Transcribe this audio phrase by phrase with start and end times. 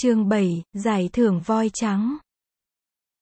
[0.00, 2.16] Chương 7, Giải thưởng voi trắng.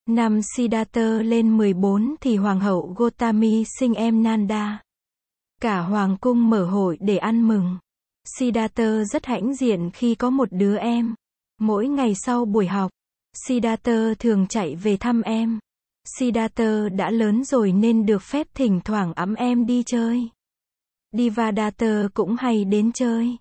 [0.07, 4.83] Năm Siddhartha lên 14 thì Hoàng hậu Gotami sinh em Nanda.
[5.61, 7.79] Cả Hoàng cung mở hội để ăn mừng.
[8.39, 11.15] Siddhartha rất hãnh diện khi có một đứa em.
[11.61, 12.91] Mỗi ngày sau buổi học,
[13.47, 15.59] Siddhartha thường chạy về thăm em.
[16.19, 20.29] Siddhartha đã lớn rồi nên được phép thỉnh thoảng ấm em đi chơi.
[21.13, 23.37] Divadatta cũng hay đến chơi.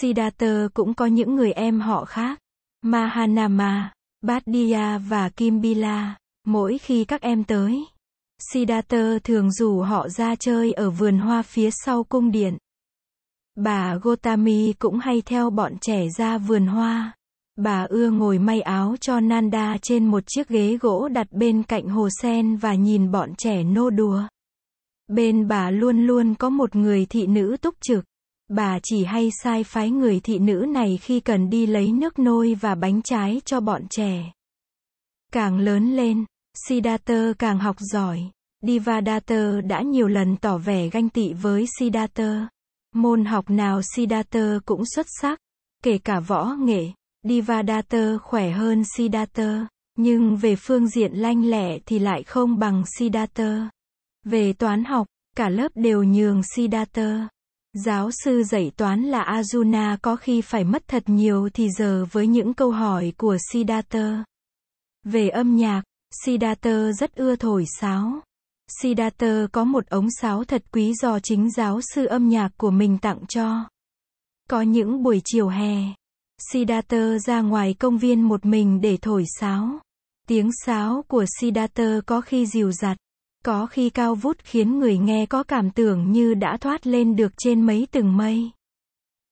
[0.00, 2.40] Siddhartha cũng có những người em họ khác.
[2.86, 3.92] Mahanama,
[4.22, 6.16] Badia và Kimbila.
[6.46, 7.84] Mỗi khi các em tới,
[8.52, 12.56] Siddhartha thường rủ họ ra chơi ở vườn hoa phía sau cung điện.
[13.56, 17.12] Bà Gotami cũng hay theo bọn trẻ ra vườn hoa.
[17.56, 21.88] Bà ưa ngồi may áo cho Nanda trên một chiếc ghế gỗ đặt bên cạnh
[21.88, 24.22] hồ sen và nhìn bọn trẻ nô đùa.
[25.08, 28.04] Bên bà luôn luôn có một người thị nữ túc trực.
[28.48, 32.54] Bà chỉ hay sai phái người thị nữ này khi cần đi lấy nước nôi
[32.54, 34.32] và bánh trái cho bọn trẻ.
[35.32, 36.24] Càng lớn lên,
[36.68, 38.30] Siddhartha càng học giỏi.
[38.62, 42.48] Divadatta đã nhiều lần tỏ vẻ ganh tị với Siddhartha.
[42.94, 45.38] Môn học nào Siddhartha cũng xuất sắc,
[45.82, 46.92] kể cả võ nghệ.
[47.22, 49.66] Divadatta khỏe hơn Siddhartha,
[49.98, 53.70] nhưng về phương diện lanh lẹ thì lại không bằng Siddhartha.
[54.24, 57.28] Về toán học, cả lớp đều nhường Siddhartha.
[57.84, 62.26] Giáo sư dạy toán là Arjuna có khi phải mất thật nhiều thì giờ với
[62.26, 64.24] những câu hỏi của Siddhartha.
[65.04, 65.82] Về âm nhạc,
[66.24, 68.20] Siddhartha rất ưa thổi sáo.
[68.80, 72.98] Siddhartha có một ống sáo thật quý do chính giáo sư âm nhạc của mình
[72.98, 73.68] tặng cho.
[74.50, 75.76] Có những buổi chiều hè,
[76.52, 79.78] Siddhartha ra ngoài công viên một mình để thổi sáo.
[80.28, 82.96] Tiếng sáo của Siddhartha có khi dịu dặt,
[83.46, 87.32] có khi cao vút khiến người nghe có cảm tưởng như đã thoát lên được
[87.36, 88.50] trên mấy tầng mây.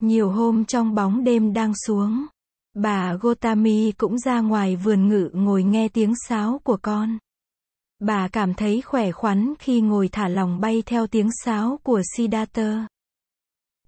[0.00, 2.26] Nhiều hôm trong bóng đêm đang xuống,
[2.74, 7.18] bà Gotami cũng ra ngoài vườn ngự ngồi nghe tiếng sáo của con.
[8.00, 12.86] Bà cảm thấy khỏe khoắn khi ngồi thả lòng bay theo tiếng sáo của Siddhartha.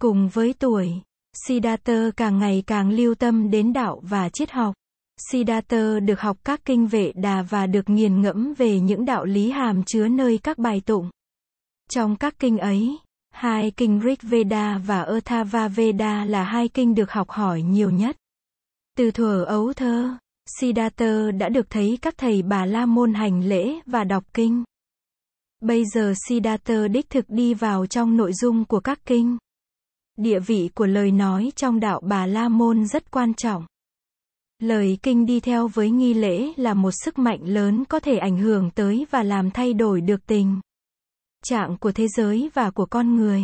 [0.00, 0.90] Cùng với tuổi,
[1.46, 4.74] Siddhartha càng ngày càng lưu tâm đến đạo và triết học.
[5.30, 9.50] Siddhartha được học các kinh vệ đà và được nghiền ngẫm về những đạo lý
[9.50, 11.10] hàm chứa nơi các bài tụng.
[11.90, 12.98] Trong các kinh ấy,
[13.30, 18.16] hai kinh Rig Veda và Atharva Veda là hai kinh được học hỏi nhiều nhất.
[18.96, 20.16] Từ thuở ấu thơ,
[20.60, 24.64] Siddhartha đã được thấy các thầy bà la môn hành lễ và đọc kinh.
[25.60, 29.36] Bây giờ Siddhartha đích thực đi vào trong nội dung của các kinh.
[30.16, 33.66] Địa vị của lời nói trong đạo bà la môn rất quan trọng.
[34.62, 38.38] Lời kinh đi theo với nghi lễ là một sức mạnh lớn có thể ảnh
[38.38, 40.60] hưởng tới và làm thay đổi được tình
[41.44, 43.42] trạng của thế giới và của con người.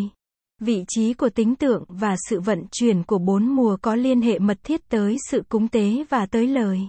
[0.61, 4.39] Vị trí của tính tượng và sự vận chuyển của bốn mùa có liên hệ
[4.39, 6.81] mật thiết tới sự cúng tế và tới lời.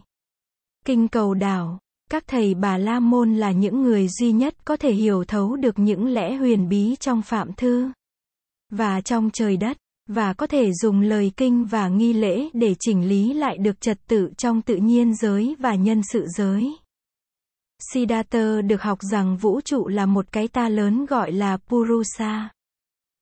[0.86, 1.80] Kinh cầu đảo,
[2.10, 5.80] các thầy bà La Môn là những người duy nhất có thể hiểu thấu được
[5.80, 7.92] những lẽ huyền bí trong Phạm Thư
[8.70, 13.08] và trong trời đất và có thể dùng lời kinh và nghi lễ để chỉnh
[13.08, 16.72] lý lại được trật tự trong tự nhiên giới và nhân sự giới.
[17.92, 22.50] Siddhartha được học rằng vũ trụ là một cái ta lớn gọi là Purusa.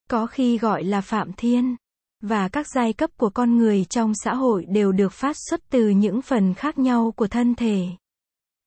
[0.09, 1.75] Có khi gọi là Phạm Thiên.
[2.21, 5.89] Và các giai cấp của con người trong xã hội đều được phát xuất từ
[5.89, 7.87] những phần khác nhau của thân thể.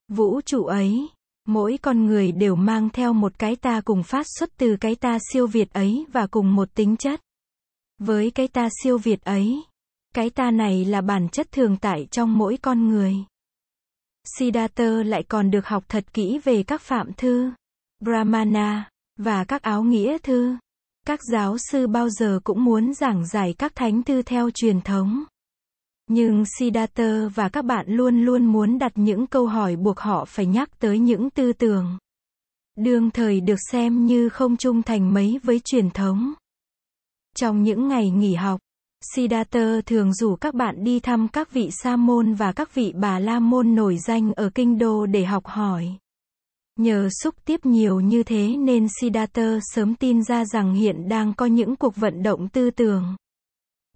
[0.08, 1.08] Vũ trụ ấy,
[1.47, 5.19] mỗi con người đều mang theo một cái ta cùng phát xuất từ cái ta
[5.32, 7.20] siêu việt ấy và cùng một tính chất.
[7.99, 9.65] Với cái ta siêu việt ấy,
[10.15, 13.15] cái ta này là bản chất thường tại trong mỗi con người.
[14.38, 17.50] Siddhartha lại còn được học thật kỹ về các phạm thư,
[18.00, 20.56] Brahmana, và các áo nghĩa thư.
[21.06, 25.25] Các giáo sư bao giờ cũng muốn giảng giải các thánh thư theo truyền thống.
[26.06, 30.47] Nhưng Siddhartha và các bạn luôn luôn muốn đặt những câu hỏi buộc họ phải
[30.47, 31.99] nhắc tới những tư tưởng.
[32.77, 36.34] Đương thời được xem như không trung thành mấy với truyền thống.
[37.37, 38.61] Trong những ngày nghỉ học,
[39.15, 43.19] Siddhartha thường rủ các bạn đi thăm các vị sa môn và các vị bà
[43.19, 45.89] la môn nổi danh ở kinh đô để học hỏi.
[46.77, 51.47] Nhờ xúc tiếp nhiều như thế nên Siddhartha sớm tin ra rằng hiện đang có
[51.47, 53.16] những cuộc vận động tư tưởng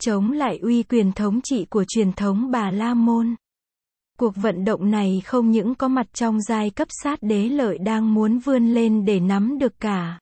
[0.01, 3.35] chống lại uy quyền thống trị của truyền thống bà La Môn.
[4.19, 8.15] Cuộc vận động này không những có mặt trong giai cấp sát đế lợi đang
[8.15, 10.19] muốn vươn lên để nắm được cả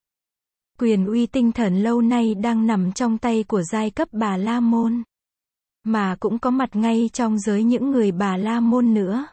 [0.79, 4.61] quyền uy tinh thần lâu nay đang nằm trong tay của giai cấp bà La
[4.61, 5.03] Môn.
[5.85, 9.27] Mà cũng có mặt ngay trong giới những người bà La Môn nữa.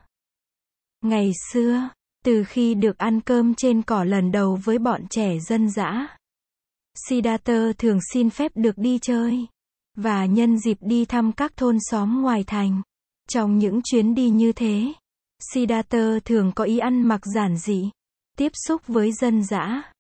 [1.01, 1.89] Ngày xưa,
[2.25, 6.17] từ khi được ăn cơm trên cỏ lần đầu với bọn trẻ dân dã,
[6.95, 9.47] Siddhartha thường xin phép được đi chơi,
[9.95, 12.81] và nhân dịp đi thăm các thôn xóm ngoài thành.
[13.29, 14.93] Trong những chuyến đi như thế,
[15.53, 17.89] Siddhartha thường có ý ăn mặc giản dị,
[18.37, 19.92] tiếp xúc với dân dã.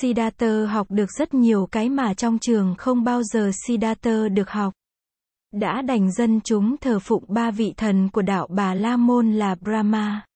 [0.00, 4.74] Siddhartha học được rất nhiều cái mà trong trường không bao giờ Siddhartha được học.
[5.52, 9.54] Đã đành dân chúng thờ phụng ba vị thần của đạo Bà La Môn là
[9.54, 10.26] Brahma,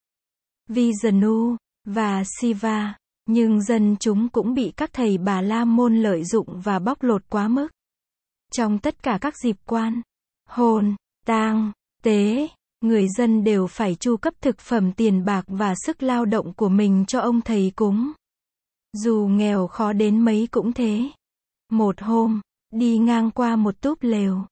[0.68, 2.94] Vishnu và Shiva,
[3.26, 7.22] nhưng dân chúng cũng bị các thầy Bà La Môn lợi dụng và bóc lột
[7.30, 7.68] quá mức.
[8.52, 10.02] Trong tất cả các dịp quan,
[10.48, 10.96] hồn,
[11.26, 11.72] tang,
[12.02, 12.48] tế,
[12.80, 16.68] người dân đều phải chu cấp thực phẩm tiền bạc và sức lao động của
[16.68, 18.12] mình cho ông thầy cúng.
[18.92, 21.10] Dù nghèo khó đến mấy cũng thế.
[21.72, 22.40] Một hôm,
[22.70, 24.46] đi ngang qua một túp lều,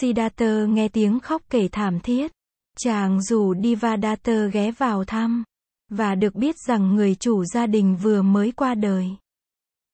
[0.00, 2.32] Siddhartha nghe tiếng khóc kể thảm thiết.
[2.78, 5.44] Chàng rủ Divadatta ghé vào thăm,
[5.90, 9.08] và được biết rằng người chủ gia đình vừa mới qua đời.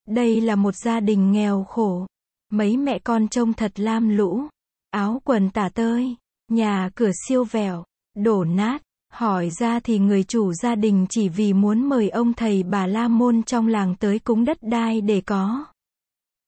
[0.08, 2.06] Đây là một gia đình nghèo khổ.
[2.50, 4.48] Mấy mẹ con trông thật lam lũ,
[4.90, 6.16] áo quần tả tơi,
[6.48, 7.84] nhà cửa siêu vẹo,
[8.16, 8.82] đổ nát.
[9.14, 13.08] Hỏi ra thì người chủ gia đình chỉ vì muốn mời ông thầy bà La
[13.08, 15.64] Môn trong làng tới cúng đất đai để có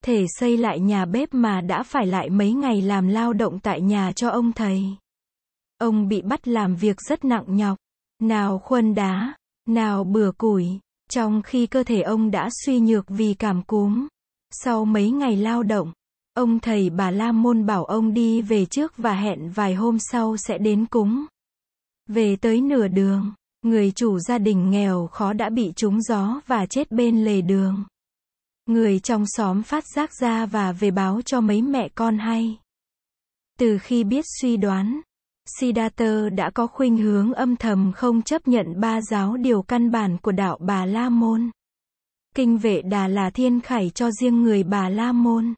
[0.04, 3.80] thể xây lại nhà bếp mà đã phải lại mấy ngày làm lao động tại
[3.80, 4.82] nhà cho ông thầy.
[5.78, 7.78] Ông bị bắt làm việc rất nặng nhọc,
[8.22, 9.34] nào khuân đá,
[9.68, 10.66] nào bừa củi,
[11.10, 14.06] trong khi cơ thể ông đã suy nhược vì cảm cúm.
[14.50, 15.92] Sau mấy ngày lao động,
[16.34, 20.36] ông thầy bà La Môn bảo ông đi về trước và hẹn vài hôm sau
[20.36, 21.26] sẽ đến cúng.
[22.06, 23.32] Về tới nửa đường,
[23.62, 27.84] người chủ gia đình nghèo khó đã bị trúng gió và chết bên lề đường.
[28.66, 32.58] Người trong xóm phát giác ra và về báo cho mấy mẹ con hay.
[33.58, 35.00] Từ khi biết suy đoán,
[35.46, 40.18] Siddhartha đã có khuynh hướng âm thầm không chấp nhận ba giáo điều căn bản
[40.18, 41.50] của đạo Bà La Môn.
[42.34, 45.54] Kinh vệ đà là thiên khải cho riêng người Bà La Môn.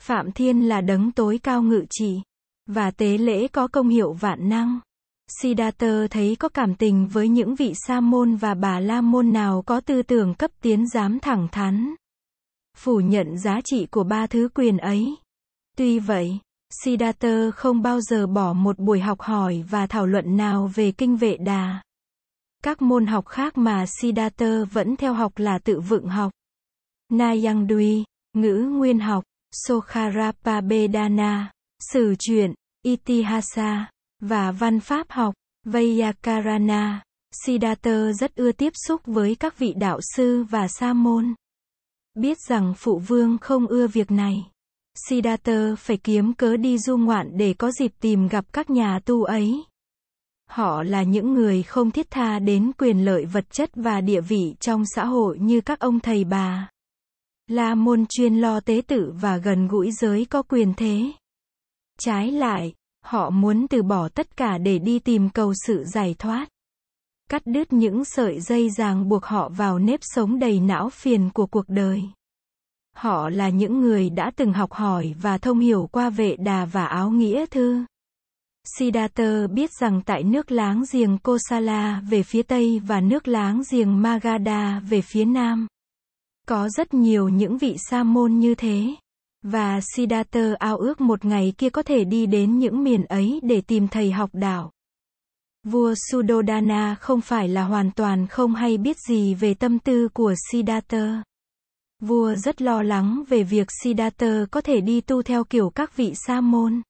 [0.00, 2.20] Phạm Thiên là đấng tối cao ngự trị,
[2.66, 4.80] và tế lễ có công hiệu vạn năng.
[5.28, 9.62] Siddhartha thấy có cảm tình với những vị sa môn và bà la môn nào
[9.66, 11.94] có tư tưởng cấp tiến dám thẳng thắn
[12.78, 15.14] phủ nhận giá trị của ba thứ quyền ấy.
[15.76, 16.38] Tuy vậy,
[16.84, 21.16] Siddhartha không bao giờ bỏ một buổi học hỏi và thảo luận nào về kinh
[21.16, 21.82] vệ đà.
[22.64, 26.32] Các môn học khác mà Siddhartha vẫn theo học là tự vựng học.
[27.12, 31.52] Nayangdui, ngữ nguyên học, Sokharapabedana,
[31.92, 33.90] sử truyện, Itihasa,
[34.20, 35.34] và văn pháp học,
[35.64, 37.02] Vayakarana,
[37.44, 41.34] Siddhartha rất ưa tiếp xúc với các vị đạo sư và sa môn.
[42.14, 44.50] Biết rằng phụ vương không ưa việc này.
[45.08, 49.24] Siddhartha phải kiếm cớ đi du ngoạn để có dịp tìm gặp các nhà tu
[49.24, 49.64] ấy.
[50.50, 54.54] Họ là những người không thiết tha đến quyền lợi vật chất và địa vị
[54.60, 56.68] trong xã hội như các ông thầy bà.
[57.46, 61.12] La môn chuyên lo tế tự và gần gũi giới có quyền thế.
[62.00, 62.74] Trái lại,
[63.04, 66.48] họ muốn từ bỏ tất cả để đi tìm cầu sự giải thoát
[67.30, 71.46] cắt đứt những sợi dây ràng buộc họ vào nếp sống đầy não phiền của
[71.46, 72.02] cuộc đời.
[72.94, 76.86] Họ là những người đã từng học hỏi và thông hiểu qua vệ đà và
[76.86, 77.84] áo nghĩa thư.
[78.78, 84.02] Siddhartha biết rằng tại nước láng giềng Kosala về phía tây và nước láng giềng
[84.02, 85.66] Magadha về phía nam,
[86.46, 88.94] có rất nhiều những vị sa môn như thế.
[89.42, 93.60] Và Siddhartha ao ước một ngày kia có thể đi đến những miền ấy để
[93.60, 94.70] tìm thầy học đạo.
[95.64, 100.34] Vua Suddhodana không phải là hoàn toàn không hay biết gì về tâm tư của
[100.50, 101.22] Siddhartha.
[102.02, 106.12] Vua rất lo lắng về việc Siddhartha có thể đi tu theo kiểu các vị
[106.14, 106.82] sa môn.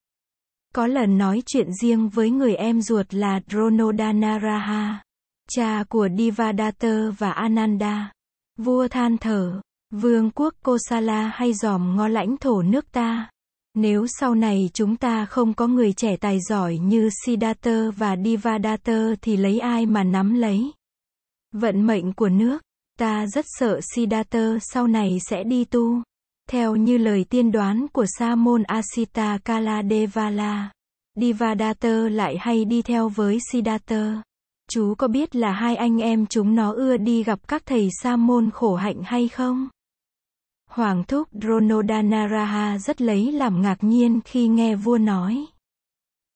[0.75, 5.03] Có lần nói chuyện riêng với người em ruột là Dronodanaraha,
[5.51, 8.13] cha của Divadatta và Ananda.
[8.59, 13.31] Vua than thở, vương quốc Kosala hay dòm ngó lãnh thổ nước ta.
[13.75, 19.15] Nếu sau này chúng ta không có người trẻ tài giỏi như Siddhartha và Divadatta
[19.23, 20.73] thì lấy ai mà nắm lấy?
[21.53, 22.59] Vận mệnh của nước,
[22.99, 26.03] ta rất sợ Siddhartha sau này sẽ đi tu.
[26.51, 30.71] Theo như lời tiên đoán của Sa môn Asita Kaladevala,
[31.17, 34.23] Divadatta lại hay đi theo với Siddhartha.
[34.71, 38.17] Chú có biết là hai anh em chúng nó ưa đi gặp các thầy Sa
[38.17, 39.69] môn khổ hạnh hay không?
[40.79, 45.47] Hoàng thúc Dronodanaraha rất lấy làm ngạc nhiên khi nghe vua nói.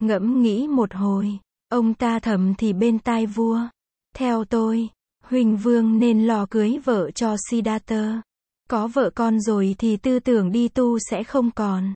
[0.01, 3.61] Ngẫm nghĩ một hồi, ông ta thầm thì bên tai vua.
[4.15, 4.89] Theo tôi,
[5.25, 8.23] Huỳnh Vương nên lo cưới vợ cho Siddhartha.
[8.71, 11.95] Có vợ con rồi thì tư tưởng đi tu sẽ không còn.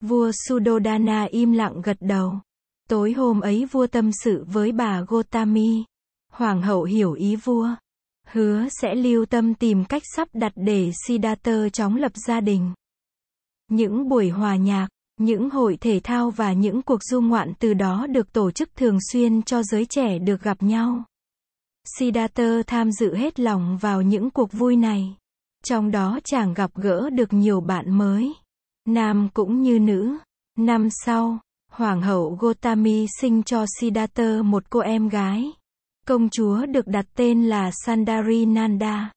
[0.00, 2.40] Vua Sudodana im lặng gật đầu.
[2.88, 5.84] Tối hôm ấy vua tâm sự với bà Gotami.
[6.32, 7.68] Hoàng hậu hiểu ý vua
[8.26, 12.72] hứa sẽ lưu tâm tìm cách sắp đặt để Siddhartha chóng lập gia đình.
[13.70, 14.88] Những buổi hòa nhạc,
[15.20, 18.98] Những hội thể thao và những cuộc du ngoạn từ đó được tổ chức thường
[19.12, 21.04] xuyên cho giới trẻ được gặp nhau.
[21.98, 25.16] Siddhartha tham dự hết lòng vào những cuộc vui này.
[25.64, 28.34] Trong đó chàng gặp gỡ được nhiều bạn mới,
[28.88, 30.16] nam cũng như nữ.
[30.58, 31.38] Năm sau,
[31.70, 35.52] Hoàng hậu Gotami sinh cho Siddhartha một cô em gái.
[36.06, 39.12] Công chúa được đặt tên là Sandari Nanda.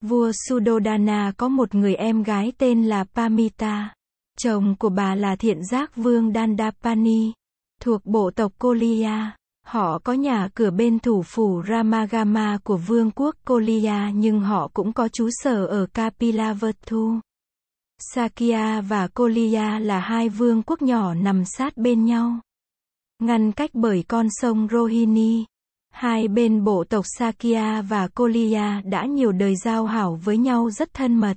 [0.00, 3.94] Vua Sudodana có một người em gái tên là Pamita.
[4.38, 7.32] Chồng của bà là thiện giác vương Dandapani,
[7.80, 9.36] thuộc bộ tộc Koliya.
[9.66, 14.92] Họ có nhà cửa bên thủ phủ Ramagama của vương quốc Koliya nhưng họ cũng
[14.92, 17.20] có trú sở ở Kapilavatthu.
[17.98, 22.40] Sakya và Koliya là hai vương quốc nhỏ nằm sát bên nhau.
[23.18, 25.44] Ngăn cách bởi con sông Rohini.
[25.92, 30.94] Hai bên bộ tộc Sakya và Koliya đã nhiều đời giao hảo với nhau rất
[30.94, 31.36] thân mật.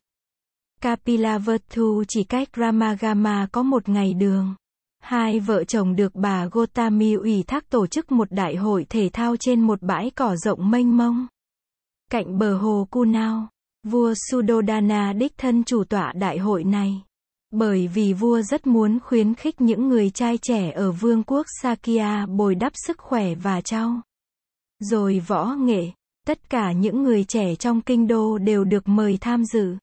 [0.81, 4.55] Kapilavatthu chỉ cách Ramagama có một ngày đường.
[5.01, 9.35] Hai vợ chồng được bà Gotami ủy thác tổ chức một đại hội thể thao
[9.39, 11.27] trên một bãi cỏ rộng mênh mông.
[12.12, 13.47] Cạnh bờ hồ Kunao,
[13.83, 17.01] vua Sudodana đích thân chủ tọa đại hội này.
[17.51, 22.25] Bởi vì vua rất muốn khuyến khích những người trai trẻ ở vương quốc Sakya
[22.25, 24.01] bồi đắp sức khỏe và trao.
[24.79, 25.91] Rồi võ nghệ,
[26.27, 29.75] tất cả những người trẻ trong kinh đô đều được mời tham dự.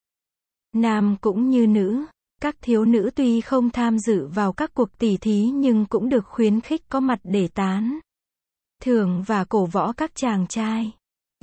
[0.73, 2.05] Nam cũng như nữ,
[2.41, 6.27] các thiếu nữ tuy không tham dự vào các cuộc tỉ thí nhưng cũng được
[6.27, 7.99] khuyến khích có mặt để tán.
[8.83, 10.93] Thưởng và cổ võ các chàng trai.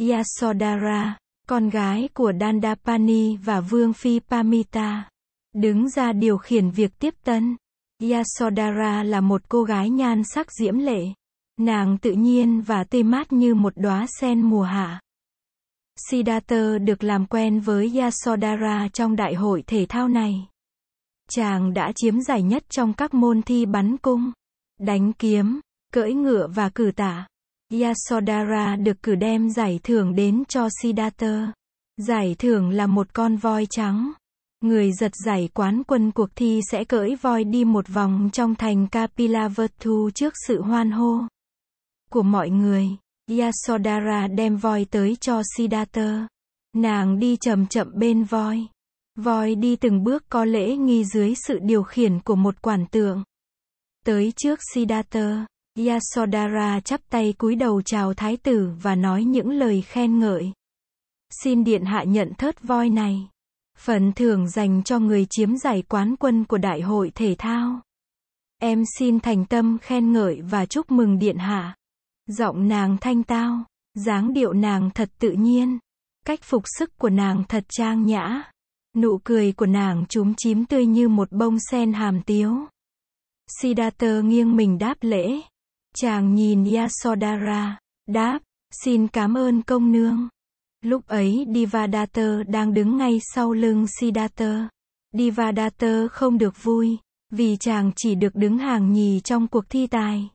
[0.09, 5.09] Yasodhara, con gái của Dandapani và Vương Phi Pamita,
[5.55, 7.57] đứng ra điều khiển việc tiếp tân.
[8.11, 11.01] Yasodhara là một cô gái nhan sắc diễm lệ.
[11.59, 15.01] Nàng tự nhiên và tươi mát như một đóa sen mùa hạ.
[16.09, 20.47] Siddhartha được làm quen với Yasodhara trong đại hội thể thao này.
[21.29, 24.31] Chàng đã chiếm giải nhất trong các môn thi bắn cung,
[24.79, 25.59] đánh kiếm,
[25.93, 27.27] cưỡi ngựa và cử tả.
[27.81, 31.51] Yasodhara được cử đem giải thưởng đến cho Siddhartha.
[31.97, 34.11] Giải thưởng là một con voi trắng.
[34.61, 38.87] Người giật giải quán quân cuộc thi sẽ cưỡi voi đi một vòng trong thành
[38.87, 41.21] Kapilavatthu trước sự hoan hô
[42.09, 42.87] của mọi người.
[43.39, 46.27] Yasodhara đem voi tới cho Siddhartha.
[46.75, 48.67] Nàng đi chậm chậm bên voi.
[49.15, 53.23] Voi đi từng bước có lễ nghi dưới sự điều khiển của một quản tượng.
[54.05, 55.45] Tới trước Siddhartha,
[55.87, 60.51] Yasodhara chắp tay cúi đầu chào thái tử và nói những lời khen ngợi.
[61.43, 63.29] Xin điện hạ nhận thớt voi này.
[63.77, 67.81] Phần thưởng dành cho người chiếm giải quán quân của đại hội thể thao.
[68.61, 71.75] Em xin thành tâm khen ngợi và chúc mừng điện hạ.
[72.29, 73.63] Giọng nàng thanh tao,
[73.95, 75.79] dáng điệu nàng thật tự nhiên,
[76.25, 78.43] cách phục sức của nàng thật trang nhã.
[78.95, 82.55] Nụ cười của nàng trúng chím tươi như một bông sen hàm tiếu.
[83.61, 85.41] Siddhartha nghiêng mình đáp lễ.
[85.95, 88.39] Chàng nhìn Yasodhara, đáp,
[88.83, 90.29] xin cảm ơn công nương.
[90.81, 94.69] Lúc ấy Divadatta đang đứng ngay sau lưng Siddhartha.
[95.13, 96.97] Divadatta không được vui,
[97.31, 100.29] vì chàng chỉ được đứng hàng nhì trong cuộc thi tài.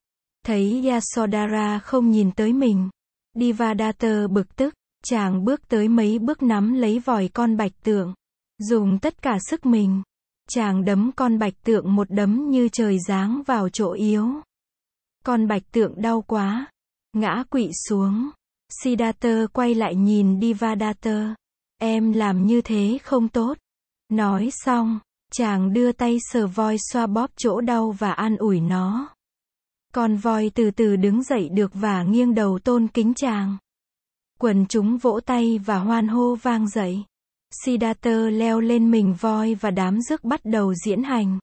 [0.45, 2.89] Thấy Yasodhara không nhìn tới mình.
[3.35, 4.75] Divadatta bực tức,
[5.05, 8.15] chàng bước tới mấy bước nắm lấy vòi con bạch tượng.
[8.59, 10.03] Dùng tất cả sức mình.
[10.49, 14.29] Chàng đấm con bạch tượng một đấm như trời giáng vào chỗ yếu.
[15.25, 16.67] Con bạch tượng đau quá.
[17.13, 18.31] Ngã quỵ xuống.
[18.83, 21.35] Siddhartha quay lại nhìn Divadatta.
[21.79, 23.59] Em làm như thế không tốt.
[24.09, 24.99] Nói xong,
[25.33, 29.14] chàng đưa tay sờ voi xoa bóp chỗ đau và an ủi nó.
[29.95, 33.57] Con voi từ từ đứng dậy được và nghiêng đầu tôn kính chàng.
[34.39, 37.05] Quần chúng vỗ tay và hoan hô vang dậy.
[37.65, 41.39] Siddhartha leo lên mình voi và đám rước bắt đầu diễn hành.